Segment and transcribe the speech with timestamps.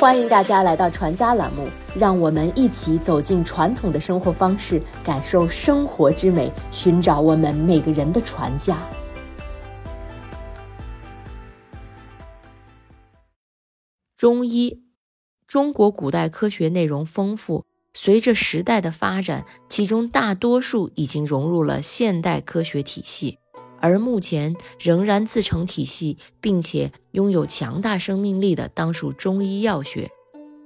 [0.00, 8.78] 欢迎大家来到传家栏目，让我们一起走进传统的生活方式，感受生活之美，寻找我们每个人的传家。
[14.16, 14.80] 中医，
[15.46, 23.39] 中国古代科学内容丰富，随着时代的发展，其中大多数已经融入了现代科学体系。
[23.80, 30.10] 而目前仍然自成体系，并且拥有强大生命力的，当属中医药学。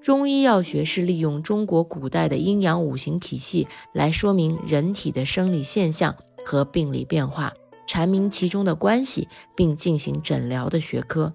[0.00, 7.52] 中医药学是利用中国古代的阴阳五行体系来说明人体的生理现象和病理变化，
[7.86, 11.34] 阐明其中的关系，并进行诊疗的学科。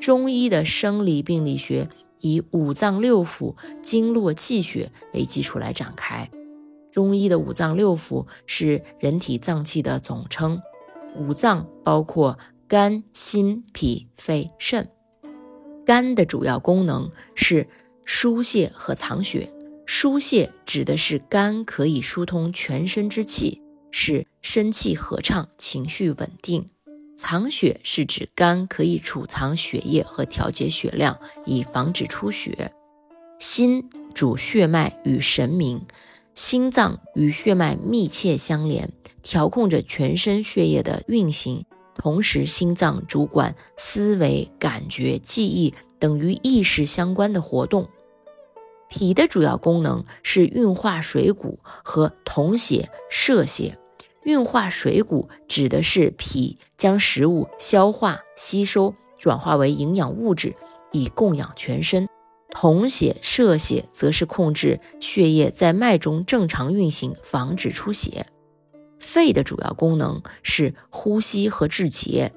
[0.00, 1.88] 中医的生理病理学
[2.20, 6.30] 以五脏六腑、经络气血为基础来展开。
[6.90, 10.60] 中医的五脏六腑是人体脏器的总称。
[11.18, 14.88] 五脏包括肝、心、脾、肺、肾。
[15.84, 17.66] 肝的主要功能是
[18.04, 19.50] 疏泄和藏血。
[19.86, 26.68] 疏泄指的是肝可以疏通全身之气，使身气和畅、情绪稳定。
[27.16, 32.72] 藏血是指肝可以储藏血液和调节血量，以防止出血。
[33.38, 35.86] 心主血脉与神明，
[36.34, 38.92] 心脏与血脉密切相连。
[39.22, 47.88] 调控着全身血液的运行，同时心脏主管思维、感觉、记忆等与意识相关的活动。
[48.88, 53.78] 脾的主要功能是运化水谷和统血摄血。
[54.24, 60.54] 运化水谷指的是脾将食物消化吸收，转化为营养物质，
[60.92, 62.08] 以供养全身。
[62.50, 68.26] 统血摄血则是控制血液在脉中正常运行，防止出血。
[68.98, 72.32] 肺的主要功能是呼吸和制节。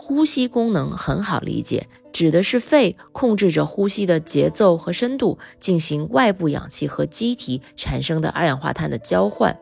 [0.00, 9.58] 呼吸功能很好理解，指的是肺控制着呼吸的节奏和深度，进行外部氧气和机体产生的二氧化碳的交换。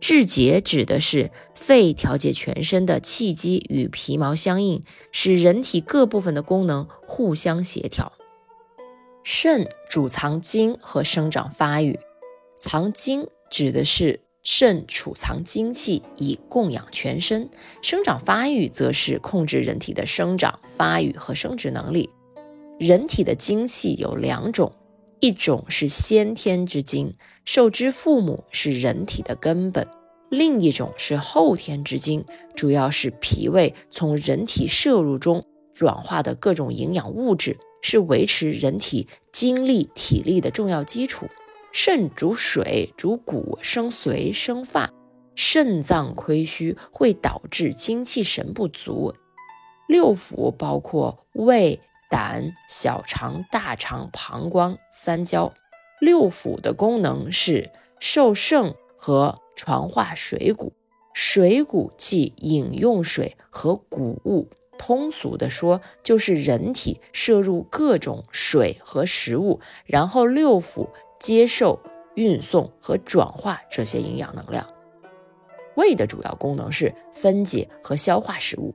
[0.00, 8.12] 制节指的是肺调节全身的气机与皮毛相应，使人体各部分的功能互相协调。
[9.22, 11.98] 肾主藏精和生长发育，
[12.54, 14.23] 藏精指的是。
[14.44, 17.48] 肾储藏精气以供养全身，
[17.80, 22.10] 生长发育则是控制人体的生长发育和生殖能力。
[22.78, 24.70] 人体的精气有两种，
[25.20, 27.14] 一种是先天之精，
[27.46, 29.86] 受之父母，是人体的根本；
[30.28, 32.22] 另一种是后天之精，
[32.54, 41.26] 主要是脾胃从人体摄入中转化的各种营养物质，是维持人体精力体力的重要基础。
[41.76, 44.92] 肾主水，主骨生髓生发，
[45.34, 49.12] 肾脏亏虚会导致精气神不足。
[49.88, 55.52] 六腑包括胃、胆、小肠、大肠、膀胱、三焦。
[56.00, 60.72] 六腑的功能是受盛和传化水谷。
[61.12, 64.48] 水谷即饮用水和谷物，
[64.78, 70.88] 通俗的说，就是人体摄入各种水和食物，然后六腑。
[71.18, 71.80] 接受、
[72.14, 74.66] 运送和转化这些营养能量。
[75.74, 78.74] 胃的主要功能是分解和消化食物，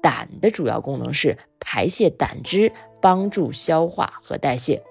[0.00, 4.82] 胆的主要功能是排泄胆汁，帮助消化和代谢。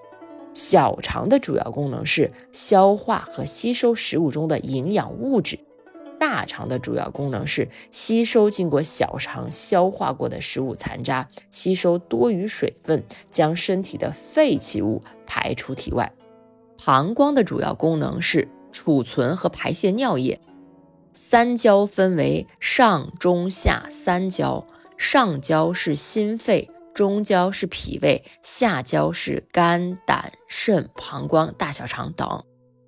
[0.54, 5.58] 小肠的主要功能是消化和吸收食物中的营养物质。
[6.18, 16.12] 大肠的主要功能是吸收经过小肠消化过的食物残渣，吸收多余水分，将身体的废弃物排出体外。
[16.78, 20.40] 膀胱的主要功能是储存和排泄尿液。
[21.12, 24.64] 三焦分为上、中、下三焦，
[24.96, 32.44] 上焦是心肺，中焦是脾胃，下焦是肝、胆、肾、膀胱、大小肠等。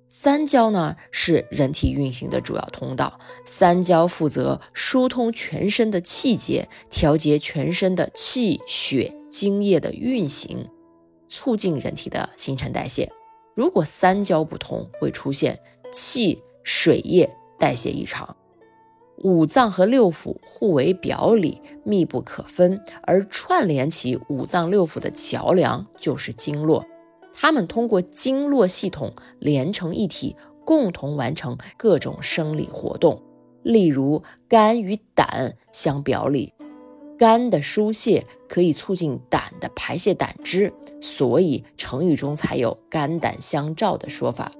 [0.09, 10.69] 三焦呢是人体运行的主要通道，三焦负责疏通全身的气节，调节全身的气血精液的运行，
[11.27, 13.11] 促进人体的新陈代谢。
[13.53, 15.59] 如果三焦不通，会出现
[15.91, 18.35] 气水液代谢异常。
[19.23, 26.83] 五脏和六腑互为表里，密不可分，而串联起五脏六腑的桥梁就是经络。
[27.33, 33.21] 它们通过经络系统连成一体，共同完成各种生理活动。
[33.63, 36.51] 例如，肝与胆相表里。
[37.21, 44.51] 肝的疏泄可以促进胆的排泄胆汁，所以成语中才有“肝胆相照”的说法。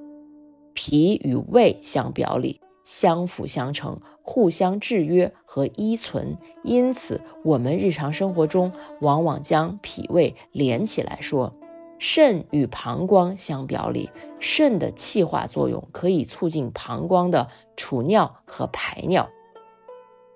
[0.75, 11.55] 脾与胃相表里，相辅相成，互相制约和依存，因此我们日常生活中往往将脾胃连起来说。
[11.97, 19.27] 肾与膀胱相表里，肾的气化作用可以促进膀胱的储尿和排尿。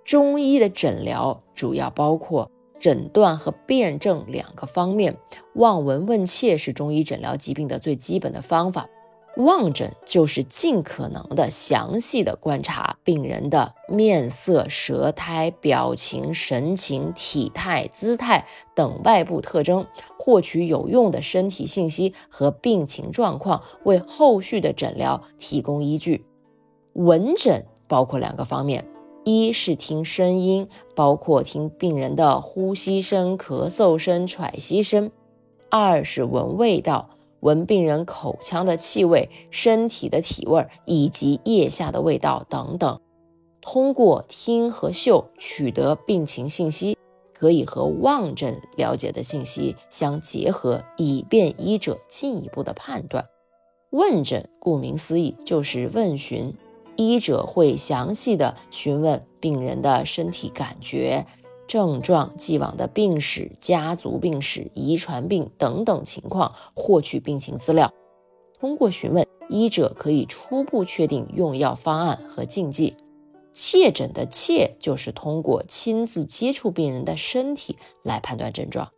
[0.05, 5.17] 中医的诊疗主要包括诊断和辨证两个方面，
[5.55, 8.87] 望闻问切是中医诊疗疾病的最基本的方法。
[9.37, 19.87] 望诊就是尽可能的详细的观察病人的面色、舌苔、表情、神情、体态、姿态等外部特征，
[20.19, 26.23] 获取有用的身体信息和病情状况，为后续的诊疗提供依据。
[26.93, 28.87] 闻诊包括两个方面，
[29.25, 35.09] 一是听声音，包括听病人的呼吸声、咳嗽声、喘息声；
[35.69, 37.09] 二是闻味道。
[37.41, 42.99] 闻病人口腔的气味、身体的体味以及腋下的味道等等，
[43.61, 46.97] 通过听和嗅取得病情信息，
[47.35, 53.25] 可以和望诊了解的信息相结合，以便医者进一步的判断。
[53.91, 56.55] 问诊顾名思义就是问询，
[56.95, 61.25] 医者会详细的询问病人的身体感觉。
[61.67, 67.91] 症状、既往的病史、家族病史、遗传病等等情况，获取病情资料。
[68.59, 72.95] 通过询问，医者可以初步确定用药方案和禁忌。
[73.51, 78.91] 切诊的切就是通过亲自接触病人的身体来判断症状。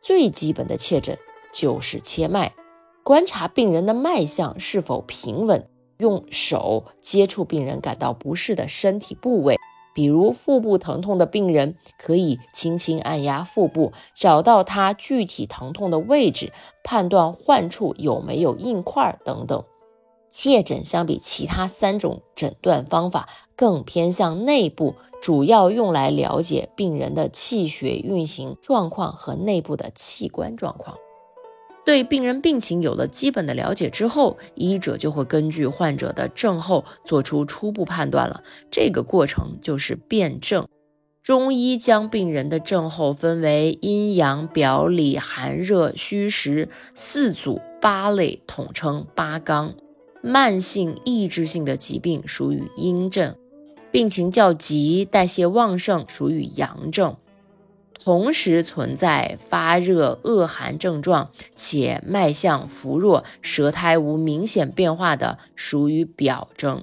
[0.00, 1.18] 最基本的切诊
[1.52, 2.54] 就是切脉，
[3.02, 5.68] 观察病人的脉象是否平稳，
[5.98, 9.56] 用手接触病人感到不适的身体部位。
[9.94, 16.52] 比如腹部疼痛的病人，可以轻轻按压腹部，找到他具体疼痛的位置，
[16.82, 19.64] 判断患处有没有硬块等等。
[20.28, 30.96] 切诊相比其他三种诊断方法，更偏向内部，主要用来了解病人的气血运行状况和内部的器官状况。
[31.84, 38.42] 对病人病情有了基本的了解之后，医者就会根据患者的症候做出初步判断了。
[38.70, 40.66] 这个过程就是辨证。
[41.22, 49.74] 中医将病人的症候分为阴阳、表里、寒热、虚实四组八类，统称八纲。
[50.22, 53.34] 慢性抑制性的疾病属于阴症，
[53.90, 57.16] 病情较急、代谢旺盛属于阳症。
[58.04, 66.82] 同时存在发热、恶寒症状，且脉象浮弱、舌苔无明显变化的，属于表症；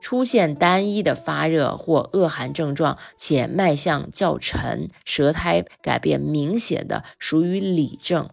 [0.00, 8.30] 出现单一的发热或恶寒症状，且脉象较沉、舌苔改变明显的，属于里症。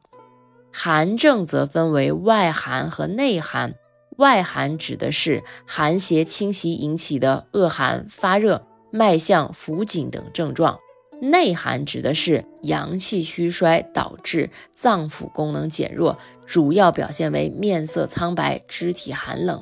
[0.71, 3.75] 寒症则分为外寒和内寒，
[4.15, 10.79] 外寒指的是寒邪侵袭引起的恶寒、发热、脉象浮紧等症状。
[11.21, 19.61] 内寒指的是阳气虚衰导致脏腑功能减弱，主要表现为面色苍白、肢体寒冷；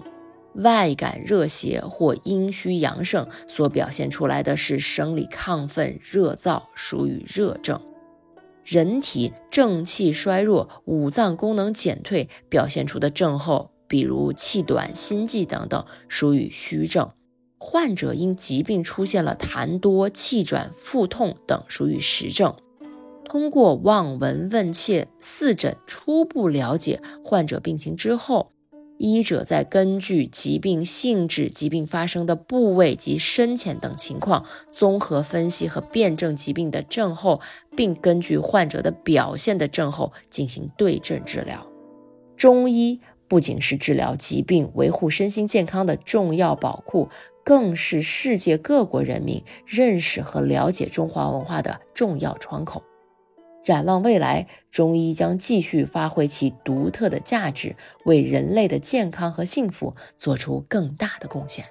[0.55, 7.77] 外感热邪或阴虚阳盛，所表现出来的是生理亢奋、热燥，属于热症；
[8.65, 17.11] 人体正气衰弱、五脏功能减退，表现出的症候，比如气短、心悸等等，属于虚症。
[17.65, 22.53] 患者因疾病出现了痰多、气转、腹痛等，属于实症。
[23.23, 28.51] 通过望闻问切四诊，初步了解患者病情之后，
[28.97, 37.39] 医者再根据疾病性质、疾病发生的部位及深浅等情况，综合分析和辨证疾病的症候，
[37.77, 41.65] 并根据患者的表现的症候进行对症治疗。
[42.35, 42.99] 中医
[43.29, 47.07] 不仅是治疗疾病、维护身心健康的重要宝库。
[47.43, 52.83] 更是世界各国人民认识和了解中华文化的重要窗口。
[53.63, 61.63] 展望未来，中医将继续发挥其独特的价值，为人类的健康和幸福做出更大的贡献。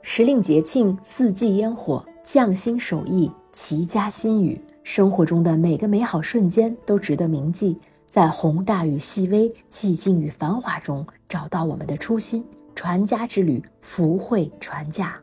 [0.00, 7.76] 时令节庆，四季烟火，匠心手艺，齐家心语，生活中的每个美好瞬间都值得铭记。
[8.06, 12.44] 在宏大与细微、寂静与繁华中，找到我们的初心。
[12.74, 15.20] 传家之旅，福慧传家。